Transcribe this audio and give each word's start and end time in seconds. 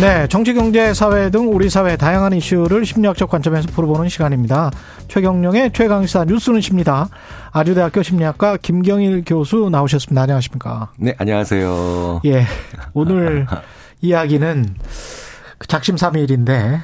네, 0.00 0.26
정치, 0.26 0.54
경제, 0.54 0.94
사회 0.94 1.30
등 1.30 1.54
우리 1.54 1.68
사회 1.68 1.96
다양한 1.96 2.32
이슈를 2.32 2.84
심리학적 2.86 3.28
관점에서 3.30 3.68
풀어보는 3.68 4.08
시간입니다. 4.08 4.70
최경령의 5.08 5.72
최강시사 5.72 6.24
뉴스는 6.24 6.60
십니다. 6.60 7.08
아주대학교 7.52 8.02
심리학과 8.02 8.56
김경일 8.56 9.22
교수 9.24 9.68
나오셨습니다. 9.70 10.22
안녕하십니까? 10.22 10.90
네, 10.98 11.14
안녕하세요. 11.18 12.22
예, 12.24 12.46
오늘 12.94 13.46
이야기는 14.00 14.74
작심삼일인데 15.68 16.80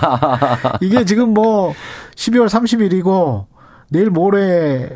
이게 0.80 1.04
지금 1.04 1.34
뭐 1.34 1.74
12월 2.16 2.48
30일이고 2.48 3.46
내일 3.90 4.10
모레 4.10 4.88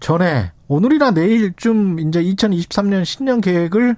전에 0.00 0.50
오늘이나 0.68 1.12
내일쯤 1.12 2.00
이제 2.00 2.22
2023년 2.24 3.04
신년 3.04 3.40
계획을 3.40 3.94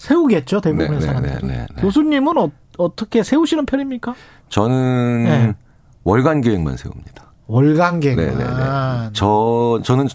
세우겠죠 0.00 0.62
대부분의 0.62 0.98
네, 0.98 1.06
사람들. 1.06 1.30
네, 1.42 1.46
네, 1.46 1.66
네, 1.74 1.82
교수님은 1.82 2.38
어, 2.38 2.96
떻게 2.96 3.22
세우시는 3.22 3.66
편입니까? 3.66 4.14
저는 4.48 5.24
네. 5.24 5.54
월간 6.04 6.40
계획만 6.40 6.78
세웁니다. 6.78 7.30
월간 7.46 8.00
계획. 8.00 8.16
네네네. 8.16 8.44
아, 8.44 9.10
저 9.12 9.80
저는 9.84 10.08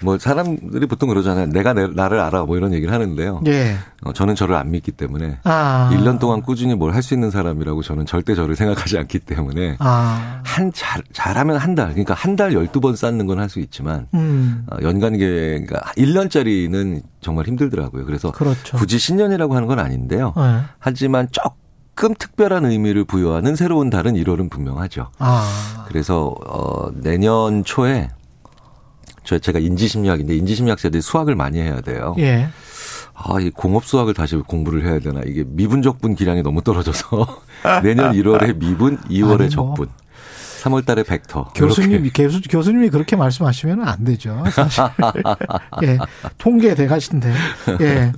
뭐 0.00 0.16
사람들이 0.18 0.86
보통 0.86 1.08
그러잖아요. 1.08 1.46
내가 1.46 1.72
내, 1.72 1.86
나를 1.88 2.20
알아 2.20 2.44
뭐 2.44 2.56
이런 2.56 2.72
얘기를 2.72 2.92
하는데요. 2.94 3.42
예. 3.46 3.76
어, 4.04 4.12
저는 4.12 4.34
저를 4.36 4.54
안 4.54 4.70
믿기 4.70 4.92
때문에 4.92 5.40
아. 5.44 5.90
1년 5.92 6.18
동안 6.20 6.40
꾸준히 6.42 6.74
뭘 6.74 6.92
할 6.94 7.02
수 7.02 7.14
있는 7.14 7.30
사람이라고 7.30 7.82
저는 7.82 8.06
절대 8.06 8.34
저를 8.34 8.54
생각하지 8.56 8.96
않기 8.98 9.18
때문에 9.20 9.76
아. 9.80 10.40
한 10.44 10.72
잘, 10.72 11.02
잘하면 11.12 11.56
한 11.56 11.74
달, 11.74 11.88
그러니까 11.90 12.14
한 12.14 12.36
달 12.36 12.52
12번 12.52 12.94
쌓는 12.96 13.26
건 13.26 13.38
할 13.40 13.48
수 13.48 13.58
있지만 13.60 14.06
음. 14.14 14.64
어, 14.70 14.76
연간 14.82 15.16
계획 15.18 15.66
그러니까 15.66 15.80
1년짜리는 15.96 17.02
정말 17.20 17.46
힘들더라고요. 17.46 18.04
그래서 18.04 18.30
그렇죠. 18.32 18.76
굳이 18.76 18.98
신년이라고 18.98 19.54
하는 19.56 19.66
건 19.66 19.78
아닌데요. 19.78 20.32
네. 20.36 20.60
하지만 20.78 21.28
조금 21.32 22.14
특별한 22.14 22.64
의미를 22.66 23.04
부여하는 23.04 23.56
새로운 23.56 23.90
달은 23.90 24.14
1월은 24.14 24.50
분명하죠. 24.50 25.10
아. 25.18 25.84
그래서 25.88 26.34
어 26.46 26.90
내년 26.94 27.64
초에 27.64 28.10
저 29.28 29.38
제가 29.38 29.58
인지심리학인데 29.58 30.34
인지심리학자들이 30.36 31.02
수학을 31.02 31.34
많이 31.34 31.60
해야 31.60 31.82
돼요. 31.82 32.14
예. 32.18 32.48
아, 33.12 33.38
이 33.38 33.50
공업 33.50 33.84
수학을 33.84 34.14
다시 34.14 34.36
공부를 34.36 34.86
해야 34.86 35.00
되나. 35.00 35.20
이게 35.26 35.44
미분 35.46 35.82
적분 35.82 36.14
기량이 36.14 36.42
너무 36.42 36.62
떨어져서 36.62 37.42
내년 37.84 38.14
1월에 38.14 38.56
미분, 38.56 38.96
2월에 39.02 39.40
아니, 39.40 39.50
적분. 39.50 39.88
뭐. 39.88 39.94
3월 40.62 40.86
달에 40.86 41.02
벡터. 41.02 41.50
교수님, 41.54 42.10
교수, 42.14 42.40
교수님이 42.48 42.88
그렇게 42.88 43.16
말씀하시면 43.16 43.86
안 43.86 44.02
되죠. 44.02 44.44
사실. 44.50 44.82
예. 45.84 45.98
통계 46.38 46.74
대 46.74 46.86
가신데. 46.86 47.30
예. 47.82 48.12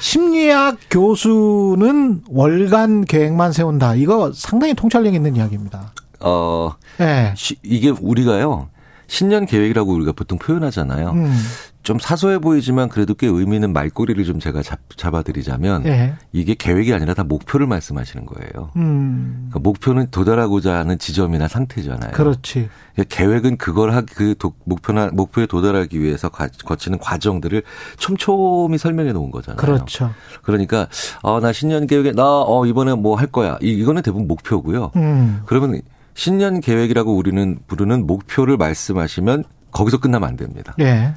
심리학 0.00 0.78
교수는 0.90 2.22
월간 2.28 3.04
계획만 3.04 3.52
세운다. 3.52 3.96
이거 3.96 4.32
상당히 4.34 4.72
통찰력 4.72 5.12
있는 5.12 5.36
이야기입니다. 5.36 5.92
어, 6.20 6.74
예. 7.02 7.34
이게 7.62 7.90
우리가요. 7.90 8.70
신년 9.10 9.44
계획이라고 9.44 9.92
우리가 9.92 10.12
보통 10.12 10.38
표현하잖아요. 10.38 11.10
음. 11.10 11.34
좀 11.82 11.98
사소해 11.98 12.38
보이지만 12.38 12.88
그래도 12.88 13.14
꽤 13.14 13.26
의미 13.26 13.56
있는 13.56 13.72
말꼬리를 13.72 14.22
좀 14.24 14.38
제가 14.38 14.62
잡, 14.62 14.78
잡아드리자면 14.96 15.82
네. 15.82 16.14
이게 16.32 16.54
계획이 16.54 16.94
아니라 16.94 17.14
다 17.14 17.24
목표를 17.24 17.66
말씀하시는 17.66 18.24
거예요. 18.24 18.70
음. 18.76 19.48
그러니까 19.50 19.58
목표는 19.68 20.08
도달하고자 20.12 20.76
하는 20.76 20.96
지점이나 20.98 21.48
상태잖아요. 21.48 22.12
그렇지. 22.12 22.68
그러니까 22.94 23.16
계획은 23.16 23.56
그걸 23.56 23.94
하기 23.94 24.14
그 24.14 24.34
목표나 24.64 25.08
목표에 25.12 25.46
도달하기 25.46 26.00
위해서 26.00 26.28
거치는 26.28 26.98
과정들을 26.98 27.64
촘촘히 27.98 28.78
설명해 28.78 29.12
놓은 29.12 29.32
거잖아요. 29.32 29.56
그렇죠. 29.56 30.12
그러니까 30.42 30.86
어나 31.22 31.52
신년 31.52 31.88
계획에 31.88 32.12
나 32.12 32.22
어 32.46 32.64
이번에 32.64 32.94
뭐 32.94 33.16
할 33.16 33.26
거야. 33.26 33.58
이 33.60 33.70
이거는 33.70 34.02
대부분 34.02 34.28
목표고요. 34.28 34.92
음. 34.94 35.40
그러면 35.46 35.80
신년 36.20 36.60
계획이라고 36.60 37.16
우리는 37.16 37.60
부르는 37.66 38.06
목표를 38.06 38.58
말씀하시면 38.58 39.42
거기서 39.70 40.00
끝나면 40.00 40.28
안 40.28 40.36
됩니다. 40.36 40.74
예. 40.78 41.14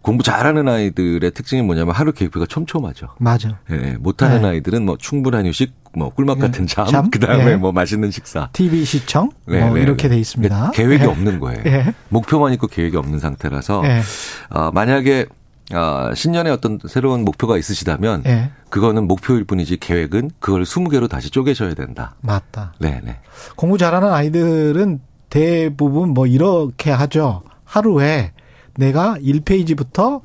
공부 0.00 0.22
잘하는 0.22 0.66
아이들의 0.66 1.30
특징이 1.32 1.60
뭐냐면 1.60 1.94
하루 1.94 2.10
계획표가 2.10 2.46
촘촘하죠. 2.46 3.08
맞아. 3.18 3.58
예, 3.70 3.98
못하는 4.00 4.40
네. 4.40 4.48
아이들은 4.48 4.86
뭐 4.86 4.96
충분한 4.96 5.46
휴식, 5.46 5.74
뭐 5.94 6.08
꿀맛 6.08 6.38
같은 6.38 6.66
잠, 6.66 6.86
잠? 6.86 7.10
그 7.10 7.18
다음에 7.18 7.50
예. 7.50 7.56
뭐 7.56 7.72
맛있는 7.72 8.10
식사, 8.10 8.48
TV 8.54 8.86
시청, 8.86 9.28
네, 9.46 9.60
뭐 9.60 9.74
네, 9.74 9.82
이렇게 9.82 10.08
돼 10.08 10.16
있습니다. 10.16 10.70
계획이 10.72 11.04
예. 11.04 11.06
없는 11.06 11.38
거예요. 11.38 11.62
예. 11.66 11.94
목표만 12.08 12.54
있고 12.54 12.66
계획이 12.66 12.96
없는 12.96 13.18
상태라서 13.18 13.82
예. 13.84 14.00
어, 14.48 14.70
만약에 14.70 15.26
어, 15.72 16.14
신년에 16.14 16.50
어떤 16.50 16.78
새로운 16.86 17.24
목표가 17.24 17.56
있으시다면 17.56 18.24
예. 18.26 18.50
그거는 18.68 19.06
목표일 19.06 19.44
뿐이지 19.44 19.78
계획은 19.78 20.32
그걸 20.38 20.64
20개로 20.64 21.08
다시 21.08 21.30
쪼개셔야 21.30 21.74
된다. 21.74 22.16
맞다. 22.20 22.74
네, 22.78 23.00
네. 23.02 23.18
공부 23.56 23.78
잘하는 23.78 24.12
아이들은 24.12 25.00
대부분 25.30 26.10
뭐 26.10 26.26
이렇게 26.26 26.90
하죠. 26.90 27.42
하루에 27.64 28.32
내가 28.76 29.16
1페이지부터 29.18 30.20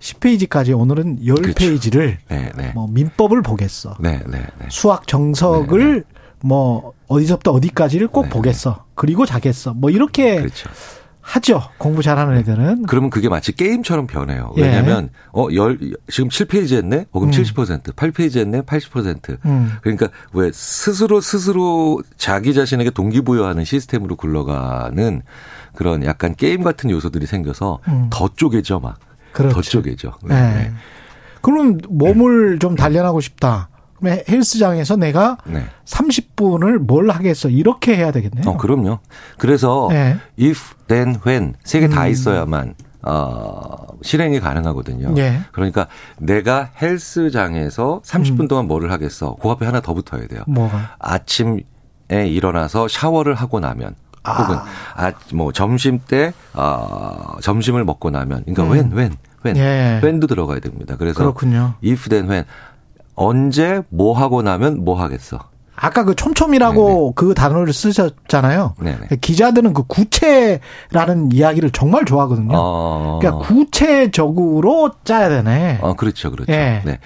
10페이지까지 0.00 0.78
오늘은 0.78 1.20
10페이지를 1.20 1.92
그렇죠. 1.92 2.18
네, 2.28 2.50
네. 2.56 2.72
뭐 2.74 2.88
민법을 2.88 3.42
보겠어. 3.42 3.96
네, 4.00 4.20
네, 4.26 4.38
네. 4.58 4.66
수학 4.70 5.06
정석을 5.06 5.92
네, 5.92 5.98
네. 6.00 6.20
뭐 6.42 6.94
어디서부터 7.06 7.52
어디까지를 7.52 8.08
꼭 8.08 8.24
네, 8.24 8.28
보겠어. 8.30 8.84
그리고 8.94 9.26
자겠어. 9.26 9.74
뭐 9.74 9.90
이렇게 9.90 10.36
그렇죠. 10.36 10.70
하죠. 11.30 11.62
공부 11.78 12.02
잘하는 12.02 12.36
애들은. 12.38 12.86
그러면 12.86 13.08
그게 13.08 13.28
마치 13.28 13.52
게임처럼 13.52 14.08
변해요. 14.08 14.52
예. 14.56 14.62
왜냐면 14.62 15.10
어, 15.32 15.46
열, 15.54 15.78
지금 16.08 16.28
7페이지 16.28 16.74
했네? 16.74 17.06
어, 17.12 17.20
그럼 17.20 17.32
음. 17.32 17.42
70%, 17.42 17.94
8페이지 17.94 18.38
했네? 18.40 18.62
80%. 18.62 19.38
음. 19.44 19.72
그러니까 19.80 20.08
왜 20.32 20.50
스스로 20.52 21.20
스스로 21.20 22.02
자기 22.16 22.52
자신에게 22.52 22.90
동기부여하는 22.90 23.64
시스템으로 23.64 24.16
굴러가는 24.16 25.22
그런 25.76 26.04
약간 26.04 26.34
게임 26.34 26.64
같은 26.64 26.90
요소들이 26.90 27.26
생겨서 27.26 27.78
음. 27.86 28.08
더 28.10 28.28
쪼개져 28.34 28.80
막. 28.80 28.98
그렇죠. 29.32 29.54
더 29.54 29.62
쪼개져. 29.62 30.18
네. 30.24 30.34
네. 30.34 30.72
그럼 31.42 31.78
몸을 31.88 32.58
좀 32.58 32.74
단련하고 32.74 33.20
싶다. 33.20 33.68
그러면 34.00 34.24
헬스장에서 34.28 34.96
내가 34.96 35.36
네. 35.44 35.64
30분을 35.84 36.78
뭘 36.78 37.10
하겠어 37.10 37.48
이렇게 37.48 37.96
해야 37.96 38.10
되겠네요. 38.10 38.48
어, 38.48 38.56
그럼요. 38.56 38.98
그래서 39.38 39.88
네. 39.90 40.16
if, 40.40 40.74
then, 40.88 41.20
when 41.26 41.54
세 41.64 41.80
개다 41.80 42.04
음. 42.04 42.10
있어야만 42.10 42.74
어, 43.02 43.86
실행이 44.02 44.40
가능하거든요. 44.40 45.14
네. 45.14 45.40
그러니까 45.52 45.86
내가 46.18 46.70
헬스장에서 46.80 48.02
30분 48.04 48.40
음. 48.40 48.48
동안 48.48 48.66
뭐를 48.66 48.90
하겠어. 48.90 49.36
그 49.40 49.48
앞에 49.50 49.64
하나 49.64 49.80
더 49.80 49.94
붙어야 49.94 50.26
돼요. 50.26 50.42
뭐가? 50.46 50.96
아침에 50.98 51.62
일어나서 52.10 52.88
샤워를 52.88 53.34
하고 53.34 53.60
나면 53.60 53.94
아. 54.22 54.42
혹은 54.42 54.56
아, 54.96 55.12
뭐 55.32 55.52
점심 55.52 55.98
때 55.98 56.32
어, 56.52 57.36
점심을 57.40 57.84
먹고 57.84 58.10
나면 58.10 58.44
그러니까 58.44 58.64
음. 58.64 58.70
when 58.72 58.92
when 58.92 59.16
when 59.44 59.56
예. 59.56 60.00
when도 60.02 60.26
들어가야 60.26 60.60
됩니다. 60.60 60.96
그래서 60.98 61.20
그렇군요. 61.20 61.74
if 61.82 62.08
then 62.10 62.28
when 62.28 62.44
언제 63.20 63.82
뭐 63.90 64.16
하고 64.18 64.40
나면 64.40 64.82
뭐 64.82 65.00
하겠어. 65.00 65.38
아까 65.76 66.04
그 66.04 66.14
촘촘이라고 66.14 66.88
네네. 66.88 67.12
그 67.16 67.34
단어를 67.34 67.72
쓰셨잖아요. 67.72 68.74
네네. 68.80 69.08
기자들은 69.20 69.72
그 69.72 69.82
구체라는 69.84 71.32
이야기를 71.32 71.70
정말 71.70 72.04
좋아하거든요. 72.04 72.52
어... 72.52 73.18
그러니까 73.20 73.46
구체적으로 73.46 74.90
짜야 75.04 75.28
되네. 75.28 75.78
어, 75.80 75.94
그렇죠, 75.94 76.30
그렇죠. 76.30 76.52
예. 76.52 76.82
네. 76.84 76.98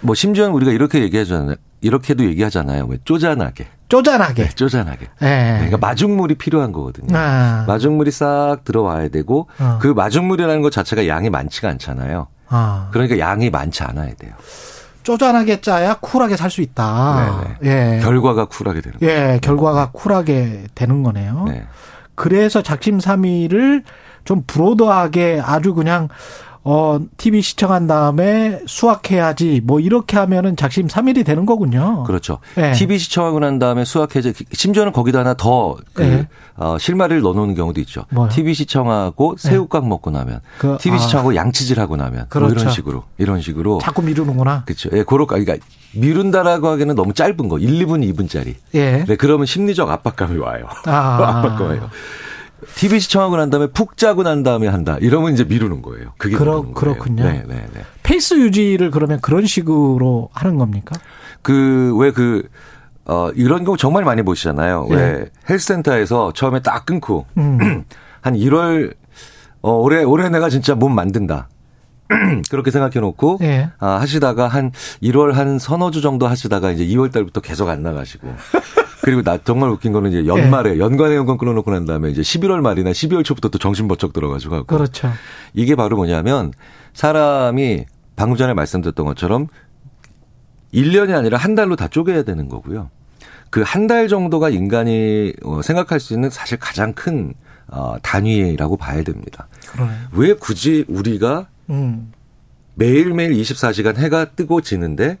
뭐 0.00 0.14
심지어는 0.14 0.52
우리가 0.54 0.70
이렇게 0.72 1.02
얘기하잖아요. 1.02 1.56
이렇게도 1.80 2.24
얘기하잖아요. 2.24 2.86
왜 2.88 2.98
쪼잔하게. 3.04 3.66
쪼잔하게. 3.88 4.44
네, 4.44 4.48
쪼잔하게. 4.50 5.06
예. 5.22 5.26
네. 5.26 5.52
그러니까 5.54 5.78
마중물이 5.78 6.36
필요한 6.36 6.70
거거든요. 6.72 7.16
아. 7.16 7.64
마중물이 7.66 8.10
싹 8.12 8.58
들어와야 8.64 9.08
되고 9.08 9.48
어. 9.58 9.78
그 9.80 9.88
마중물이라는 9.88 10.62
것 10.62 10.70
자체가 10.70 11.08
양이 11.08 11.30
많지가 11.30 11.68
않잖아요. 11.68 12.28
아. 12.48 12.88
그러니까 12.92 13.18
양이 13.18 13.50
많지 13.50 13.82
않아야 13.82 14.14
돼요. 14.14 14.32
쪼잔하게 15.02 15.60
짜야 15.60 15.94
쿨하게 16.00 16.36
살 16.36 16.50
수 16.50 16.60
있다. 16.62 17.56
네네. 17.60 17.96
예. 17.96 18.00
결과가 18.00 18.46
쿨하게 18.46 18.80
되는 18.80 18.98
거예요. 18.98 19.12
예, 19.34 19.38
결과가 19.40 19.90
쿨하게 19.92 20.64
되는 20.74 21.02
거네요. 21.02 21.44
네. 21.48 21.64
그래서 22.14 22.60
작심삼일을 22.62 23.84
좀 24.24 24.42
브로드하게 24.46 25.40
아주 25.44 25.74
그냥 25.74 26.08
어, 26.62 27.00
TV 27.16 27.40
시청한 27.40 27.86
다음에 27.86 28.60
수학해야지 28.66 29.62
뭐 29.64 29.80
이렇게 29.80 30.18
하면은 30.18 30.56
작심 30.56 30.88
삼일이 30.88 31.24
되는 31.24 31.46
거군요. 31.46 32.04
그렇죠. 32.04 32.38
네. 32.54 32.72
TV 32.72 32.98
시청하고 32.98 33.40
난 33.40 33.58
다음에 33.58 33.84
수학해야지 33.84 34.34
심지어는 34.52 34.92
거기다 34.92 35.20
하나 35.20 35.34
더그 35.34 36.02
네. 36.02 36.28
어, 36.56 36.76
실마리를 36.78 37.22
넣어 37.22 37.32
놓는 37.32 37.54
경우도 37.54 37.80
있죠. 37.82 38.04
뭐요? 38.10 38.28
TV 38.28 38.52
시청하고 38.54 39.36
네. 39.36 39.48
새우깡 39.48 39.82
네. 39.82 39.88
먹고 39.88 40.10
나면 40.10 40.40
그, 40.58 40.76
TV 40.78 40.98
아. 40.98 41.00
시청하고 41.00 41.34
양치질 41.34 41.80
하고 41.80 41.96
나면 41.96 42.26
그렇죠. 42.28 42.40
뭐 42.40 42.48
이런 42.50 42.58
그렇죠. 42.58 42.74
식으로 42.74 43.04
이런 43.16 43.40
식으로 43.40 43.78
자꾸 43.80 44.02
미루는구나. 44.02 44.64
그렇죠. 44.66 44.90
예, 44.92 45.02
그렇게 45.02 45.42
그러니까 45.42 45.66
미룬다라고 45.94 46.68
하기에는 46.68 46.94
너무 46.94 47.14
짧은 47.14 47.48
거. 47.48 47.58
1, 47.58 47.86
2분, 47.86 48.14
2분짜리. 48.14 48.54
예. 48.74 49.04
네, 49.04 49.16
그러면 49.16 49.46
심리적 49.46 49.90
압박감이 49.90 50.38
와요. 50.38 50.66
아. 50.84 51.40
압박감이 51.42 51.78
와요. 51.78 51.90
TV 52.76 53.00
시청하고 53.00 53.36
난 53.36 53.50
다음에 53.50 53.66
푹 53.68 53.96
자고 53.96 54.22
난 54.22 54.42
다음에 54.42 54.68
한다. 54.68 54.96
이러면 55.00 55.32
이제 55.32 55.44
미루는 55.44 55.82
거예요. 55.82 56.12
그게 56.18 56.36
그러, 56.36 56.62
그렇군요. 56.62 57.24
네, 57.24 57.42
네, 57.46 57.66
네. 57.72 57.82
페이스 58.02 58.34
유지를 58.34 58.90
그러면 58.90 59.20
그런 59.20 59.46
식으로 59.46 60.28
하는 60.32 60.56
겁니까? 60.56 60.98
그, 61.42 61.94
왜 61.98 62.12
그, 62.12 62.48
어, 63.04 63.30
이런 63.34 63.64
경우 63.64 63.76
정말 63.76 64.04
많이 64.04 64.22
보시잖아요. 64.22 64.86
네. 64.90 64.94
왜 64.94 65.30
헬스센터에서 65.48 66.32
처음에 66.34 66.60
딱 66.60 66.86
끊고, 66.86 67.26
음. 67.38 67.84
한 68.20 68.34
1월, 68.34 68.94
어, 69.62 69.72
올해, 69.72 70.02
올해 70.02 70.28
내가 70.28 70.48
진짜 70.48 70.74
몸 70.74 70.94
만든다. 70.94 71.48
그렇게 72.50 72.70
생각해 72.70 72.98
놓고 73.00 73.38
예. 73.42 73.70
아, 73.78 74.00
하시다가 74.00 74.48
한 74.48 74.72
1월 75.02 75.32
한 75.32 75.58
서너 75.58 75.90
주 75.90 76.00
정도 76.00 76.26
하시다가 76.26 76.72
이제 76.72 76.84
2월 76.86 77.12
달부터 77.12 77.40
계속 77.40 77.68
안 77.68 77.82
나가시고 77.82 78.34
그리고 79.02 79.22
나 79.22 79.38
정말 79.38 79.70
웃긴 79.70 79.92
거는 79.92 80.10
이제 80.10 80.26
연말에 80.26 80.74
예. 80.74 80.78
연간의 80.78 81.16
연금 81.16 81.38
끊어놓고 81.38 81.70
난 81.70 81.86
다음에 81.86 82.10
이제 82.10 82.20
11월 82.22 82.60
말이나 82.60 82.90
12월 82.90 83.24
초부터 83.24 83.48
또 83.48 83.58
정신 83.58 83.88
번쩍 83.88 84.12
들어가지고 84.12 84.54
하고. 84.56 84.66
그렇죠. 84.66 85.10
이게 85.54 85.74
바로 85.74 85.96
뭐냐면 85.96 86.52
사람이 86.92 87.86
방금 88.16 88.36
전에 88.36 88.52
말씀드렸던 88.54 89.06
것처럼 89.06 89.46
1년이 90.74 91.14
아니라 91.16 91.38
한 91.38 91.54
달로 91.54 91.76
다 91.76 91.88
쪼개야 91.88 92.22
되는 92.22 92.48
거고요. 92.48 92.90
그 93.50 93.62
한 93.64 93.86
달 93.88 94.06
정도가 94.08 94.48
인간이 94.50 95.32
어, 95.42 95.60
생각할 95.62 95.98
수 95.98 96.12
있는 96.14 96.30
사실 96.30 96.58
가장 96.58 96.92
큰 96.92 97.34
어, 97.66 97.96
단위라고 98.02 98.76
봐야 98.76 99.02
됩니다. 99.02 99.48
그러네. 99.68 99.92
왜 100.12 100.34
굳이 100.34 100.84
우리가 100.88 101.48
음. 101.70 102.12
매일매일 102.76 103.32
24시간 103.32 103.96
해가 103.96 104.26
뜨고 104.26 104.60
지는데 104.60 105.18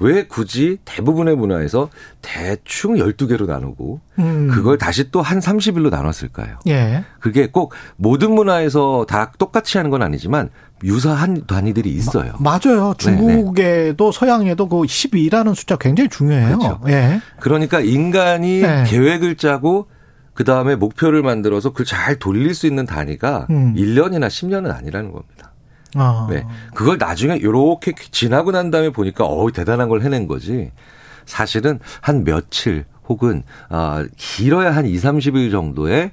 왜 0.00 0.26
굳이 0.26 0.78
대부분의 0.84 1.36
문화에서 1.36 1.90
대충 2.22 2.94
12개로 2.94 3.46
나누고 3.46 4.00
음. 4.18 4.48
그걸 4.52 4.78
다시 4.78 5.10
또 5.10 5.20
한 5.20 5.40
30일로 5.40 5.90
나눴을까요? 5.90 6.58
예. 6.68 7.04
그게 7.20 7.48
꼭 7.48 7.74
모든 7.96 8.32
문화에서 8.32 9.04
다 9.08 9.32
똑같이 9.38 9.76
하는 9.76 9.90
건 9.90 10.02
아니지만 10.02 10.48
유사한 10.84 11.44
단위들이 11.46 11.90
있어요. 11.90 12.32
마, 12.38 12.58
맞아요. 12.62 12.94
중국에도 12.96 14.10
네네. 14.10 14.12
서양에도 14.12 14.68
그 14.68 14.76
12라는 14.78 15.54
숫자 15.54 15.76
굉장히 15.76 16.08
중요해요. 16.08 16.58
그렇죠. 16.58 16.80
예. 16.88 17.20
그러니까 17.40 17.80
인간이 17.80 18.60
네. 18.62 18.84
계획을 18.86 19.36
짜고 19.36 19.88
그 20.34 20.44
다음에 20.44 20.76
목표를 20.76 21.22
만들어서 21.22 21.70
그걸 21.70 21.84
잘 21.84 22.16
돌릴 22.18 22.54
수 22.54 22.66
있는 22.66 22.86
단위가 22.86 23.46
음. 23.50 23.74
1년이나 23.76 24.28
10년은 24.28 24.72
아니라는 24.74 25.10
겁니다. 25.12 25.47
아. 25.98 26.26
네. 26.30 26.46
그걸 26.74 26.98
나중에 26.98 27.40
요렇게 27.40 27.94
지나고 28.10 28.50
난 28.50 28.70
다음에 28.70 28.90
보니까 28.90 29.24
어우 29.24 29.52
대단한 29.52 29.88
걸 29.88 30.02
해낸 30.02 30.26
거지. 30.26 30.70
사실은 31.26 31.78
한 32.00 32.24
며칠 32.24 32.84
혹은 33.08 33.42
아 33.68 34.04
길어야 34.16 34.74
한 34.74 34.86
2, 34.86 34.94
30일 34.96 35.50
정도의 35.50 36.12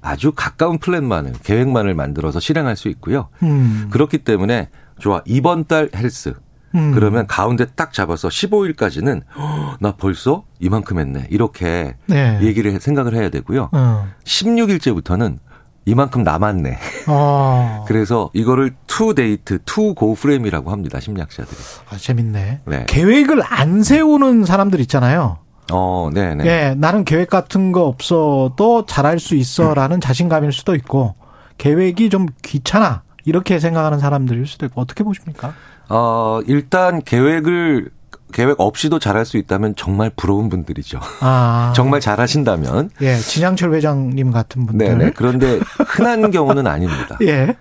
아주 0.00 0.32
가까운 0.32 0.78
플랜만을 0.78 1.32
계획만을 1.42 1.94
만들어서 1.94 2.38
실행할 2.40 2.76
수 2.76 2.88
있고요. 2.88 3.28
음. 3.42 3.88
그렇기 3.90 4.18
때문에 4.18 4.68
좋아. 4.98 5.22
이번 5.24 5.64
달 5.64 5.88
헬스 5.94 6.34
음. 6.74 6.92
그러면 6.92 7.26
가운데 7.26 7.64
딱 7.74 7.92
잡아서 7.92 8.28
15일까지는 8.28 9.22
나 9.80 9.92
벌써 9.92 10.44
이만큼 10.60 10.98
했네. 10.98 11.26
이렇게 11.30 11.96
네. 12.06 12.38
얘기를 12.42 12.78
생각을 12.80 13.14
해야 13.14 13.30
되고요. 13.30 13.70
어. 13.72 14.08
16일째부터는 14.24 15.38
이만큼 15.86 16.22
남았네. 16.22 16.78
아. 17.06 17.84
그래서 17.86 18.30
이거를 18.32 18.74
to 18.86 19.14
date, 19.14 19.58
to 19.64 19.94
go 19.94 20.14
frame이라고 20.14 20.70
합니다. 20.70 21.00
심리학자들이. 21.00 21.56
아, 21.90 21.96
재밌네. 21.96 22.60
네. 22.64 22.84
계획을 22.88 23.42
안 23.44 23.82
세우는 23.82 24.44
사람들 24.44 24.80
있잖아요. 24.80 25.38
어, 25.72 26.10
네, 26.12 26.34
네. 26.34 26.44
예, 26.46 26.74
나는 26.76 27.04
계획 27.04 27.30
같은 27.30 27.72
거 27.72 27.84
없어도 27.86 28.84
잘할 28.86 29.18
수 29.18 29.34
있어라는 29.34 29.96
음. 29.96 30.00
자신감일 30.00 30.52
수도 30.52 30.74
있고 30.74 31.14
계획이 31.58 32.10
좀 32.10 32.26
귀찮아 32.42 33.02
이렇게 33.24 33.58
생각하는 33.58 33.98
사람들일 33.98 34.46
수도 34.46 34.66
있고 34.66 34.80
어떻게 34.82 35.04
보십니까? 35.04 35.54
어, 35.88 36.40
일단 36.46 37.02
계획을 37.02 37.90
계획 38.34 38.60
없이도 38.60 38.98
잘할 38.98 39.24
수 39.24 39.36
있다면 39.36 39.76
정말 39.76 40.10
부러운 40.14 40.48
분들이죠. 40.48 40.98
아. 41.20 41.72
정말 41.76 42.00
잘하신다면. 42.00 42.90
예, 43.00 43.16
진양철 43.16 43.72
회장님 43.74 44.32
같은 44.32 44.66
분들. 44.66 44.86
네네. 44.88 45.12
그런데 45.12 45.60
흔한 45.86 46.30
경우는 46.32 46.66
아닙니다. 46.66 47.16
예. 47.22 47.56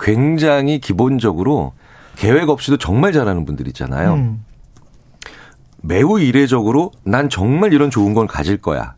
굉장히 0.00 0.80
기본적으로 0.80 1.74
계획 2.16 2.48
없이도 2.48 2.78
정말 2.78 3.12
잘하는 3.12 3.44
분들 3.44 3.68
있잖아요. 3.68 4.14
음. 4.14 4.44
매우 5.82 6.18
이례적으로 6.18 6.90
난 7.04 7.28
정말 7.28 7.74
이런 7.74 7.90
좋은 7.90 8.14
걸 8.14 8.26
가질 8.26 8.56
거야. 8.56 8.94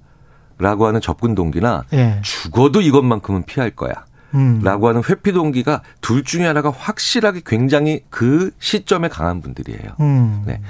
라고 0.59 0.87
하는 0.87 1.01
접근 1.01 1.35
동기나 1.35 1.83
예. 1.93 2.21
죽어도 2.23 2.81
이것만큼은 2.81 3.43
피할 3.47 3.71
거야. 3.73 3.93
음. 4.35 4.61
라고 4.63 4.89
하는 4.89 5.03
회피 5.09 5.33
동기가 5.33 5.83
둘 6.01 6.23
중에 6.23 6.47
하나가 6.47 6.71
확실하게 6.71 7.41
굉장히 7.45 8.05
그 8.11 8.53
시점에 8.61 9.09
강한 9.09 9.41
분들이에요. 9.41 9.97
음. 9.99 10.45
네. 10.47 10.61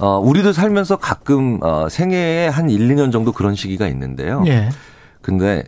어, 0.00 0.18
우리도 0.18 0.52
살면서 0.52 0.96
가끔 0.96 1.58
어, 1.62 1.88
생애에 1.88 2.48
한 2.48 2.70
1, 2.70 2.88
2년 2.88 3.12
정도 3.12 3.32
그런 3.32 3.54
시기가 3.54 3.86
있는데요. 3.88 4.42
예. 4.46 4.70
근데 5.20 5.64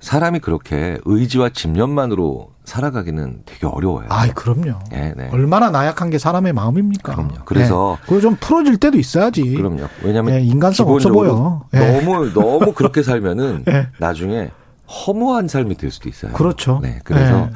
사람이 0.00 0.40
그렇게 0.40 0.98
의지와 1.04 1.50
집념만으로 1.50 2.50
살아가기는 2.64 3.42
되게 3.46 3.66
어려워요. 3.66 4.06
아, 4.10 4.26
그럼요. 4.28 4.78
네, 4.90 5.14
네. 5.16 5.28
얼마나 5.32 5.70
나약한 5.70 6.10
게 6.10 6.18
사람의 6.18 6.52
마음입니까? 6.52 7.14
그럼요. 7.14 7.34
그래서 7.44 7.98
네. 8.00 8.04
그걸 8.04 8.20
좀 8.20 8.36
풀어질 8.38 8.76
때도 8.76 8.98
있어야지. 8.98 9.54
그럼요. 9.54 9.86
왜냐하면 10.02 10.34
네, 10.34 10.42
인간성 10.42 10.88
없어 10.88 11.10
보여. 11.10 11.62
네. 11.72 12.02
너무 12.02 12.32
너무 12.32 12.72
그렇게 12.72 13.02
살면은 13.02 13.64
네. 13.64 13.88
나중에 13.98 14.50
허무한 14.88 15.48
삶이 15.48 15.76
될 15.76 15.90
수도 15.90 16.08
있어요. 16.08 16.32
그렇죠. 16.32 16.80
네. 16.82 16.98
그래서 17.04 17.48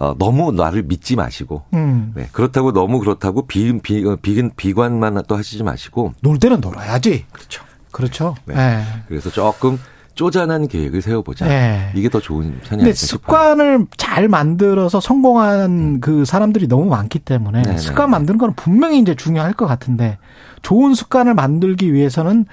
어, 0.00 0.14
너무 0.18 0.50
나를 0.50 0.82
믿지 0.84 1.14
마시고 1.14 1.62
음. 1.74 2.12
네, 2.16 2.26
그렇다고 2.32 2.72
너무 2.72 3.00
그렇다고 3.00 3.46
비, 3.46 3.78
비, 3.80 4.02
어, 4.06 4.16
비, 4.16 4.42
비관만 4.56 5.22
또 5.28 5.36
하시지 5.36 5.62
마시고 5.62 6.14
놀 6.22 6.38
때는 6.38 6.62
놀아야지. 6.62 7.26
그렇죠. 7.30 7.62
그렇죠. 7.92 8.34
네. 8.46 8.54
네. 8.54 8.82
그래서 9.08 9.28
조금 9.28 9.78
쪼잔한 10.14 10.68
계획을 10.68 11.02
세워보자. 11.02 11.46
네. 11.46 11.92
이게 11.94 12.08
더 12.08 12.18
좋은 12.18 12.60
편이 12.64 12.82
아닐까 12.82 12.96
습관을 12.96 13.86
잘 13.98 14.26
만들어서 14.28 15.00
성공한 15.00 15.70
음. 15.70 16.00
그 16.00 16.24
사람들이 16.24 16.66
너무 16.66 16.86
많기 16.86 17.18
때문에 17.18 17.60
네네. 17.60 17.74
네, 17.74 17.78
습관 17.78 18.06
네. 18.06 18.12
만드는 18.12 18.38
건 18.38 18.54
분명히 18.54 19.00
이제 19.00 19.14
중요할 19.14 19.52
것 19.52 19.66
같은데 19.66 20.16
좋은 20.62 20.94
습관을 20.94 21.34
만들기 21.34 21.92
위해서는 21.92 22.46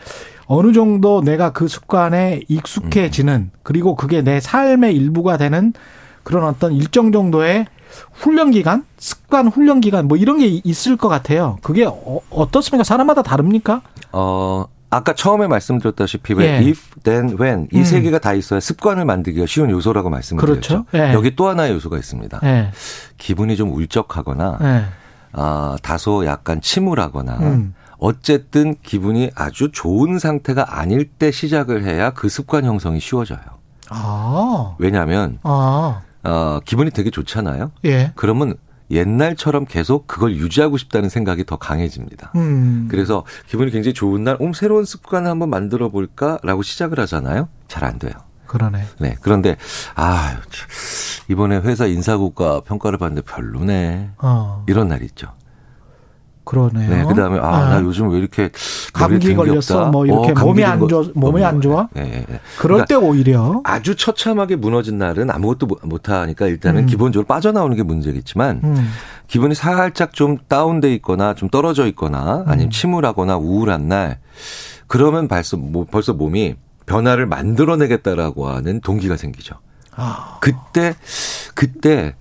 어느 0.47 0.73
정도 0.73 1.21
내가 1.21 1.53
그 1.53 1.69
습관에 1.69 2.41
익숙해지는 2.49 3.33
음. 3.33 3.51
그리고 3.63 3.95
그게 3.95 4.21
내 4.21 4.41
삶의 4.41 4.93
일부가 4.97 5.37
되는 5.37 5.71
그런 6.27 6.43
어떤 6.43 6.73
일정 6.73 7.13
정도의 7.13 7.67
훈련 8.11 8.51
기간, 8.51 8.85
습관 8.97 9.47
훈련 9.47 9.79
기간 9.79 10.09
뭐 10.09 10.17
이런 10.17 10.39
게 10.39 10.45
있을 10.45 10.97
것 10.97 11.07
같아요. 11.07 11.57
그게 11.61 11.85
어, 11.85 12.19
어떻습니까? 12.29 12.83
사람마다 12.83 13.21
다릅니까? 13.21 13.81
어, 14.11 14.65
아까 14.89 15.13
처음에 15.13 15.47
말씀드렸다시피 15.47 16.33
왜 16.33 16.45
예. 16.45 16.57
if, 16.57 16.99
then, 17.03 17.37
when 17.39 17.69
이세 17.71 17.99
음. 17.99 18.03
개가 18.03 18.19
다 18.19 18.33
있어야 18.33 18.59
습관을 18.59 19.05
만들기가 19.05 19.45
쉬운 19.45 19.69
요소라고 19.69 20.09
말씀드렸죠. 20.09 20.83
그렇죠. 20.83 20.85
예. 20.95 21.13
여기 21.13 21.33
또 21.33 21.47
하나의 21.47 21.71
요소가 21.71 21.97
있습니다. 21.97 22.41
예. 22.43 22.71
기분이 23.17 23.55
좀 23.55 23.71
울적하거나 23.71 24.57
예. 24.61 24.85
아, 25.31 25.77
다소 25.81 26.25
약간 26.25 26.59
침울하거나 26.59 27.37
음. 27.37 27.73
어쨌든 27.99 28.75
기분이 28.83 29.31
아주 29.33 29.71
좋은 29.71 30.19
상태가 30.19 30.77
아닐 30.77 31.05
때 31.05 31.31
시작을 31.31 31.85
해야 31.85 32.11
그 32.11 32.27
습관 32.27 32.65
형성이 32.65 32.99
쉬워져요. 32.99 33.39
아. 33.89 34.75
왜냐하면 34.77 35.39
아. 35.43 36.01
어, 36.27 36.59
기분이 36.65 36.91
되게 36.91 37.09
좋잖아요. 37.09 37.71
예. 37.85 38.11
그러면 38.15 38.55
옛날처럼 38.91 39.65
계속 39.65 40.07
그걸 40.07 40.35
유지하고 40.35 40.77
싶다는 40.77 41.09
생각이 41.09 41.45
더 41.45 41.57
강해집니다. 41.57 42.31
음. 42.35 42.87
그래서 42.89 43.25
기분이 43.47 43.71
굉장히 43.71 43.93
좋은 43.93 44.23
날, 44.23 44.37
음, 44.41 44.53
새로운 44.53 44.85
습관을 44.85 45.29
한번 45.29 45.49
만들어 45.49 45.89
볼까라고 45.89 46.61
시작을 46.63 46.99
하잖아요. 47.01 47.49
잘 47.67 47.83
안 47.83 47.99
돼요. 47.99 48.13
그러네. 48.47 48.83
네. 48.99 49.15
그런데, 49.21 49.57
아 49.95 50.37
이번에 51.29 51.57
회사 51.57 51.85
인사국가 51.85 52.61
평가를 52.61 52.97
받는데 52.97 53.29
별로네. 53.29 54.11
어. 54.19 54.63
이런 54.69 54.87
날이 54.87 55.05
있죠. 55.05 55.33
그러네요. 56.47 56.89
네. 56.89 57.03
그 57.07 57.13
다음에, 57.13 57.37
아, 57.39 57.47
아, 57.47 57.69
나 57.69 57.81
요즘 57.83 58.09
왜 58.09 58.17
이렇게 58.17 58.49
감기 58.93 59.35
걸렸어 59.35 59.91
뭐 59.91 60.05
이렇게 60.05 60.31
어, 60.31 60.33
몸이 60.33 60.63
안 60.63 60.87
좋아 60.87 61.03
몸이 61.13 61.43
안 61.43 61.61
좋아 61.61 61.89
네, 61.93 62.03
네, 62.03 62.25
네. 62.27 62.39
그럴 62.57 62.79
그러니까 62.79 62.85
때 62.85 62.95
오히려 62.95 63.61
아주 63.65 63.95
처참하게 63.95 64.55
무너진 64.55 64.97
날은 64.97 65.29
아무것도 65.29 65.67
못 65.83 66.09
하니까 66.09 66.47
일단은 66.47 66.83
음. 66.83 66.85
기본적으로 66.85 67.27
빠져나오는 67.27 67.75
게 67.75 67.83
문제겠지만 67.83 68.61
음. 68.63 68.89
기분이 69.27 69.55
살짝 69.55 70.13
좀 70.13 70.37
다운돼 70.47 70.93
있거나 70.95 71.33
좀 71.33 71.49
떨어져 71.49 71.85
있거나 71.87 72.45
아니면 72.47 72.67
음. 72.67 72.71
침울하거나 72.71 73.37
우울한 73.37 73.89
날 73.89 74.19
그러면 74.87 75.27
벌써 75.27 75.57
뭐 75.57 75.85
벌써 75.89 76.13
몸이 76.13 76.55
변화를 76.85 77.25
만들어내겠다라고 77.25 78.47
하는 78.47 78.79
동기가 78.79 79.17
생기죠. 79.17 79.55
아. 79.95 80.37
그때 80.39 80.95
그때 81.53 82.15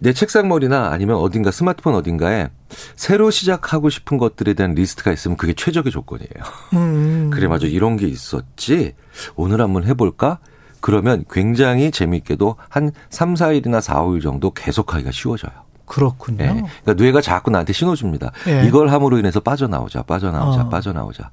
내 0.00 0.12
책상머리나 0.12 0.90
아니면 0.90 1.16
어딘가 1.16 1.50
스마트폰 1.50 1.94
어딘가에 1.94 2.48
새로 2.94 3.30
시작하고 3.30 3.90
싶은 3.90 4.18
것들에 4.18 4.54
대한 4.54 4.74
리스트가 4.74 5.12
있으면 5.12 5.36
그게 5.36 5.54
최적의 5.54 5.90
조건이에요. 5.90 6.30
음. 6.74 7.30
그래 7.32 7.48
맞아 7.48 7.66
이런 7.66 7.96
게 7.96 8.06
있었지. 8.06 8.94
오늘 9.34 9.60
한번 9.60 9.84
해볼까? 9.84 10.38
그러면 10.80 11.24
굉장히 11.28 11.90
재미있게도 11.90 12.56
한 12.68 12.92
3, 13.10 13.34
4일이나 13.34 13.80
4, 13.80 14.04
5일 14.04 14.22
정도 14.22 14.52
계속하기가 14.52 15.10
쉬워져요. 15.10 15.52
그렇군요. 15.86 16.36
네. 16.36 16.52
그러니까 16.84 16.94
뇌가 16.94 17.20
자꾸 17.20 17.50
나한테 17.50 17.72
신호 17.72 17.96
줍니다. 17.96 18.30
네. 18.44 18.66
이걸 18.66 18.88
함으로 18.90 19.18
인해서 19.18 19.40
빠져나오자, 19.40 20.02
빠져나오자, 20.02 20.62
어. 20.62 20.68
빠져나오자. 20.68 21.30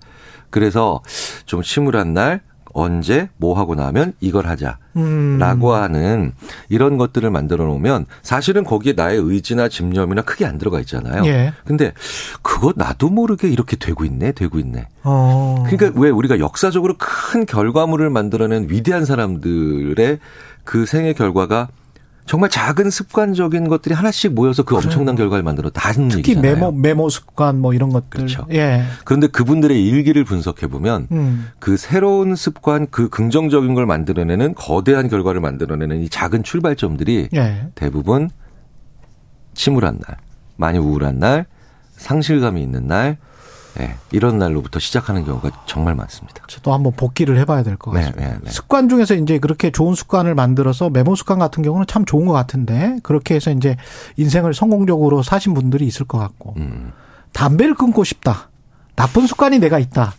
그래서 0.49 1.01
좀 1.45 1.61
침울한 1.61 2.13
날 2.13 2.41
언제 2.75 3.29
뭐 3.37 3.57
하고 3.57 3.73
나면 3.73 4.13
이걸 4.19 4.47
하자라고 4.47 4.77
음. 4.97 5.41
하는 5.41 6.33
이런 6.67 6.97
것들을 6.97 7.31
만들어 7.31 7.63
놓으면 7.65 8.05
사실은 8.21 8.65
거기에 8.65 8.93
나의 8.93 9.17
의지나 9.17 9.69
집념이나 9.69 10.21
크게 10.21 10.45
안 10.45 10.57
들어가 10.57 10.81
있잖아요. 10.81 11.25
예. 11.25 11.53
근데 11.63 11.93
그거 12.41 12.73
나도 12.75 13.09
모르게 13.09 13.47
이렇게 13.47 13.77
되고 13.77 14.03
있네, 14.03 14.33
되고 14.33 14.59
있네. 14.59 14.89
어. 15.03 15.63
그러니까 15.65 15.99
왜 15.99 16.09
우리가 16.09 16.39
역사적으로 16.39 16.95
큰 16.99 17.45
결과물을 17.45 18.09
만들어낸 18.09 18.67
위대한 18.69 19.05
사람들의 19.05 20.19
그 20.65 20.85
생애 20.85 21.13
결과가 21.13 21.69
정말 22.25 22.49
작은 22.49 22.89
습관적인 22.89 23.67
것들이 23.67 23.93
하나씩 23.93 24.33
모여서 24.33 24.63
그 24.63 24.75
엄청난 24.75 25.15
결과를 25.15 25.43
만들었다 25.43 25.89
하는 25.89 26.09
특히 26.09 26.31
얘기잖아요. 26.31 26.55
메모 26.55 26.71
메모 26.71 27.09
습관 27.09 27.59
뭐 27.59 27.73
이런 27.73 27.89
것들. 27.89 28.09
그렇죠. 28.09 28.47
예. 28.51 28.83
그런데 29.03 29.27
그분들의 29.27 29.85
일기를 29.85 30.23
분석해 30.23 30.67
보면 30.67 31.07
음. 31.11 31.47
그 31.59 31.77
새로운 31.77 32.35
습관, 32.35 32.87
그 32.89 33.09
긍정적인 33.09 33.75
걸 33.75 33.85
만들어내는 33.85 34.55
거대한 34.55 35.07
결과를 35.07 35.39
만들어내는 35.39 36.01
이 36.01 36.09
작은 36.09 36.41
출발점들이 36.41 37.29
예. 37.35 37.67
대부분 37.75 38.31
침울한 39.53 39.99
날, 39.99 40.17
많이 40.57 40.79
우울한 40.79 41.19
날, 41.19 41.45
상실감이 41.97 42.61
있는 42.61 42.87
날, 42.87 43.17
네, 43.77 43.95
이런 44.11 44.37
날로부터 44.37 44.79
시작하는 44.79 45.25
경우가 45.25 45.51
정말 45.65 45.95
많습니다. 45.95 46.41
또 46.63 46.73
한번 46.73 46.93
복귀를 46.93 47.37
해봐야 47.39 47.63
될것 47.63 47.93
네, 47.93 48.01
같습니다. 48.01 48.25
네, 48.25 48.33
네, 48.33 48.39
네. 48.43 48.51
습관 48.51 48.87
중에서 48.87 49.15
이제 49.15 49.37
그렇게 49.39 49.71
좋은 49.71 49.95
습관을 49.95 50.33
만들어서 50.33 50.89
메모 50.89 51.15
습관 51.15 51.39
같은 51.39 51.61
경우는 51.63 51.85
참 51.87 52.05
좋은 52.05 52.25
것 52.25 52.33
같은데 52.33 52.97
그렇게 53.03 53.35
해서 53.35 53.51
이제 53.51 53.75
인생을 54.17 54.53
성공적으로 54.53 55.23
사신 55.23 55.53
분들이 55.53 55.85
있을 55.85 56.05
것 56.05 56.17
같고 56.17 56.53
음. 56.57 56.91
담배를 57.33 57.75
끊고 57.75 58.03
싶다. 58.03 58.49
나쁜 58.95 59.27
습관이 59.27 59.59
내가 59.59 59.77
있다. 59.77 60.13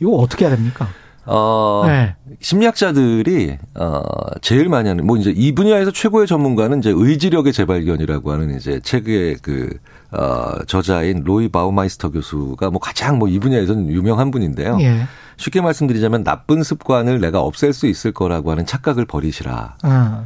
이거 0.00 0.12
어떻게 0.12 0.44
해야 0.44 0.54
됩니까? 0.54 0.88
어, 1.28 1.84
네. 1.86 2.16
심리학자들이 2.40 3.58
어 3.74 4.02
제일 4.40 4.68
많이 4.68 4.88
하는 4.88 5.06
뭐 5.06 5.16
이제 5.16 5.32
이 5.34 5.54
분야에서 5.54 5.90
최고의 5.90 6.26
전문가는 6.26 6.78
이제 6.78 6.92
의지력의 6.94 7.52
재발견이라고 7.52 8.32
하는 8.32 8.56
이제 8.56 8.80
책의 8.80 9.36
그 9.42 9.78
어, 10.10 10.54
저자인 10.66 11.22
로이 11.24 11.48
바우마이스터 11.48 12.10
교수가 12.10 12.70
뭐 12.70 12.80
가장 12.80 13.18
뭐 13.18 13.28
이 13.28 13.38
분야에서는 13.38 13.90
유명한 13.90 14.30
분인데요. 14.30 14.78
예. 14.80 15.02
쉽게 15.36 15.60
말씀드리자면 15.60 16.24
나쁜 16.24 16.62
습관을 16.62 17.20
내가 17.20 17.40
없앨 17.40 17.72
수 17.72 17.86
있을 17.86 18.12
거라고 18.12 18.50
하는 18.50 18.66
착각을 18.66 19.04
버리시라. 19.04 19.76
아. 19.82 20.24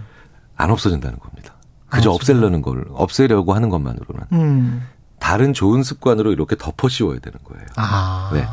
안 0.57 0.71
없어진다는 0.71 1.19
겁니다. 1.19 1.55
그저 1.89 2.11
아, 2.11 2.15
없애려는 2.15 2.63
걸 2.63 2.85
없애려고 2.93 3.53
하는 3.55 3.69
것만으로는 3.69 4.23
음. 4.33 4.83
다른 5.19 5.53
좋은 5.53 5.83
습관으로 5.83 6.33
이렇게 6.33 6.57
덮어 6.57 6.89
씌워야 6.89 7.19
되는 7.19 7.39
거예요. 7.45 7.67
아. 7.77 8.31
네. 8.33 8.47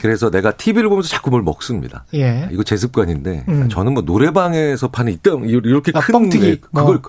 그래서 0.00 0.30
내가 0.30 0.52
TV를 0.52 0.88
보면서 0.88 1.08
자꾸 1.08 1.30
뭘 1.30 1.42
먹습니다. 1.42 2.04
예. 2.14 2.48
이거 2.52 2.62
제 2.62 2.76
습관인데 2.76 3.44
음. 3.48 3.68
저는 3.68 3.94
뭐 3.94 4.02
노래방에서 4.02 4.88
파는 4.88 5.12
이땅 5.14 5.48
이렇게 5.48 5.92
아, 5.94 6.00
큰 6.00 6.12
뻥튀기. 6.12 6.46
네, 6.46 6.56
그걸 6.56 6.96
어. 6.96 7.00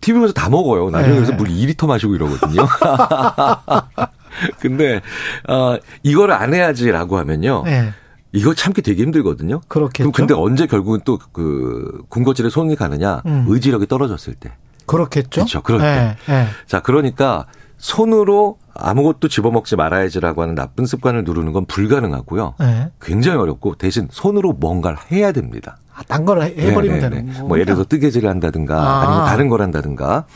TV 0.00 0.18
보면서 0.18 0.32
다 0.34 0.48
먹어요. 0.48 0.90
나중에 0.90 1.14
네. 1.14 1.20
그래서 1.20 1.32
물 1.34 1.48
2리터 1.48 1.86
마시고 1.86 2.14
이러거든요. 2.14 2.66
근데 4.60 5.00
어 5.48 5.76
이거를 6.02 6.34
안 6.34 6.54
해야지라고 6.54 7.18
하면요. 7.18 7.62
네. 7.64 7.92
이거 8.32 8.54
참기 8.54 8.82
되게 8.82 9.02
힘들거든요. 9.02 9.60
그렇겠죠. 9.68 10.12
근데 10.12 10.34
언제 10.34 10.66
결국은 10.66 11.00
또 11.04 11.18
그 11.32 12.02
군것질에 12.08 12.50
손이 12.50 12.76
가느냐? 12.76 13.22
음. 13.26 13.46
의지력이 13.48 13.86
떨어졌을 13.86 14.34
때. 14.34 14.52
그렇겠죠. 14.86 15.28
그렇죠. 15.30 15.62
그럴 15.62 15.80
네. 15.80 16.16
때. 16.26 16.32
네. 16.32 16.46
자, 16.66 16.80
그러니까 16.80 17.46
손으로 17.78 18.58
아무것도 18.78 19.28
집어먹지 19.28 19.76
말아야지라고 19.76 20.42
하는 20.42 20.54
나쁜 20.54 20.86
습관을 20.86 21.24
누르는 21.24 21.52
건 21.52 21.66
불가능하고요. 21.66 22.54
네. 22.60 22.90
굉장히 23.00 23.38
어렵고 23.38 23.74
대신 23.74 24.08
손으로 24.10 24.52
뭔가를 24.52 24.96
해야 25.10 25.32
됩니다. 25.32 25.78
아, 25.94 26.02
딴걸 26.06 26.42
해버리면 26.42 27.00
네네네. 27.00 27.16
되는 27.16 27.34
거뭐 27.34 27.56
예를 27.56 27.66
들어 27.66 27.76
서 27.76 27.84
뜨개질을 27.84 28.28
한다든가 28.28 28.76
아. 28.80 29.02
아니면 29.02 29.26
다른 29.26 29.48
걸 29.48 29.62
한다든가 29.62 30.26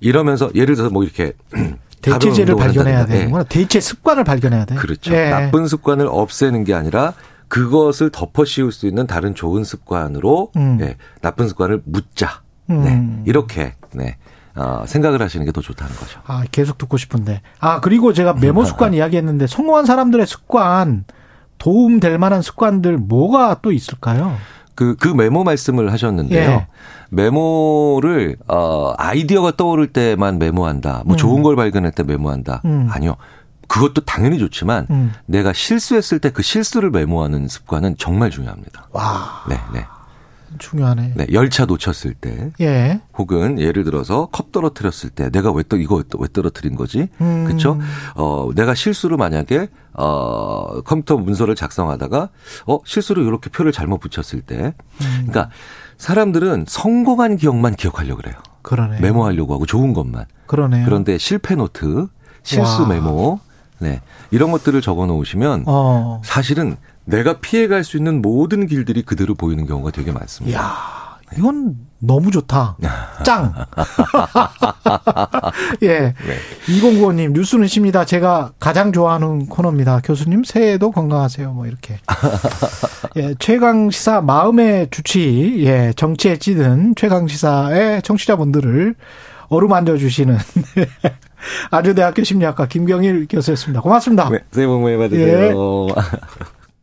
이러면서 0.00 0.50
예를 0.54 0.74
들어서 0.74 0.92
뭐 0.92 1.04
이렇게 1.04 1.34
대체제를 2.00 2.56
발견해야 2.56 3.06
되는구나. 3.06 3.44
네. 3.44 3.48
대체 3.48 3.78
습관을 3.78 4.24
발견해야 4.24 4.64
돼. 4.64 4.74
그렇죠. 4.74 5.12
네. 5.12 5.30
나쁜 5.30 5.68
습관을 5.68 6.08
없애는 6.10 6.64
게 6.64 6.74
아니라 6.74 7.12
그것을 7.48 8.10
덮어 8.10 8.46
씌울 8.46 8.72
수 8.72 8.86
있는 8.86 9.06
다른 9.06 9.34
좋은 9.34 9.62
습관으로 9.62 10.50
음. 10.56 10.78
네, 10.78 10.96
나쁜 11.20 11.48
습관을 11.48 11.82
묻자. 11.84 12.40
음. 12.70 12.84
네, 12.84 13.30
이렇게 13.30 13.74
네. 13.92 14.16
어, 14.54 14.84
생각을 14.86 15.22
하시는 15.22 15.44
게 15.46 15.52
더 15.52 15.60
좋다는 15.60 15.94
거죠. 15.96 16.20
아, 16.26 16.44
계속 16.50 16.78
듣고 16.78 16.96
싶은데. 16.96 17.40
아, 17.60 17.80
그리고 17.80 18.12
제가 18.12 18.34
메모 18.34 18.64
습관 18.64 18.92
이야기했는데 18.94 19.46
성공한 19.46 19.84
사람들의 19.86 20.26
습관 20.26 21.04
도움 21.58 22.00
될 22.00 22.18
만한 22.18 22.42
습관들 22.42 22.96
뭐가 22.98 23.58
또 23.62 23.72
있을까요? 23.72 24.36
그, 24.74 24.96
그 24.96 25.08
메모 25.08 25.44
말씀을 25.44 25.92
하셨는데요. 25.92 26.50
예. 26.50 26.66
메모를, 27.10 28.36
어, 28.48 28.94
아이디어가 28.96 29.52
떠오를 29.56 29.92
때만 29.92 30.38
메모한다. 30.38 31.02
뭐 31.04 31.14
음. 31.14 31.16
좋은 31.16 31.42
걸 31.42 31.56
발견할 31.56 31.92
때 31.92 32.02
메모한다. 32.02 32.62
음. 32.64 32.88
아니요. 32.90 33.16
그것도 33.68 34.02
당연히 34.02 34.38
좋지만 34.38 34.86
음. 34.90 35.12
내가 35.26 35.52
실수했을 35.52 36.18
때 36.18 36.30
그 36.30 36.42
실수를 36.42 36.90
메모하는 36.90 37.48
습관은 37.48 37.96
정말 37.98 38.30
중요합니다. 38.30 38.88
와. 38.92 39.44
네, 39.48 39.58
네. 39.72 39.84
중요하네. 40.58 41.12
네, 41.16 41.26
열차 41.32 41.64
놓쳤을 41.64 42.14
때, 42.14 42.52
예. 42.60 43.00
혹은 43.16 43.58
예를 43.60 43.84
들어서 43.84 44.26
컵 44.32 44.52
떨어뜨렸을 44.52 45.10
때, 45.10 45.30
내가 45.30 45.50
왜 45.52 45.62
또 45.68 45.76
이거 45.76 46.02
왜 46.18 46.28
떨어뜨린 46.32 46.74
거지? 46.76 47.08
음. 47.20 47.44
그렇죠? 47.46 47.78
어, 48.16 48.50
내가 48.54 48.74
실수로 48.74 49.16
만약에 49.16 49.68
어, 49.94 50.80
컴퓨터 50.82 51.16
문서를 51.16 51.54
작성하다가 51.54 52.28
어 52.66 52.78
실수로 52.84 53.22
이렇게 53.22 53.48
표를 53.50 53.72
잘못 53.72 53.98
붙였을 53.98 54.40
때, 54.42 54.56
음. 55.00 55.26
그러니까 55.26 55.50
사람들은 55.98 56.64
성공한 56.68 57.36
기억만 57.36 57.74
기억하려고 57.76 58.20
그래요. 58.22 58.34
그러네. 58.62 59.00
메모하려고 59.00 59.54
하고 59.54 59.66
좋은 59.66 59.92
것만. 59.92 60.26
그러네. 60.46 60.84
그런데 60.84 61.18
실패 61.18 61.54
노트, 61.54 62.06
실수 62.42 62.82
와. 62.82 62.88
메모, 62.88 63.40
네 63.78 64.00
이런 64.30 64.52
것들을 64.52 64.80
적어 64.80 65.06
놓으시면 65.06 65.64
어. 65.66 66.20
사실은 66.24 66.76
내가 67.04 67.40
피해갈 67.40 67.84
수 67.84 67.96
있는 67.96 68.22
모든 68.22 68.66
길들이 68.66 69.02
그대로 69.02 69.34
보이는 69.34 69.66
경우가 69.66 69.90
되게 69.90 70.12
많습니다. 70.12 70.58
이야, 70.58 71.38
이건 71.38 71.76
너무 71.98 72.30
좋다. 72.30 72.76
짱. 73.24 73.54
예. 75.82 76.00
네. 76.00 76.14
2095님, 76.66 77.32
뉴스는 77.32 77.66
쉽니다. 77.68 78.04
제가 78.04 78.52
가장 78.58 78.92
좋아하는 78.92 79.46
코너입니다. 79.46 80.00
교수님, 80.04 80.44
새해에도 80.44 80.90
건강하세요. 80.90 81.52
뭐, 81.52 81.66
이렇게. 81.66 81.98
예, 83.16 83.34
최강시사 83.38 84.20
마음의 84.22 84.88
주치, 84.90 85.62
예, 85.64 85.92
정치에 85.94 86.38
찌든 86.38 86.94
최강시사의 86.96 88.02
청취자분들을 88.02 88.94
어루만져 89.48 89.98
주시는 89.98 90.38
아주대학교 91.70 92.24
심리학과 92.24 92.66
김경일 92.66 93.26
교수였습니다. 93.28 93.80
고맙습니다. 93.82 94.30
네, 94.30 94.38
새해 94.50 94.66
복 94.66 94.80
많이 94.80 94.96
받으세요. 94.96 95.50
예. 95.50 95.92